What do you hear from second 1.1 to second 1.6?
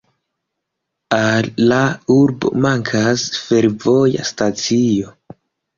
Al